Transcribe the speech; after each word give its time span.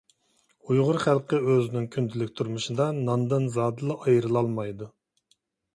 ئۇيغۇر 0.69 0.97
خەلقى 1.03 1.41
ئۆزىنىڭ 1.49 1.85
كۈندىلىك 1.97 2.33
تۇرمۇشىدا 2.41 2.89
ناندىن 3.03 3.47
زادىلا 3.59 4.01
ئايرىلالمايدۇ. 4.07 4.91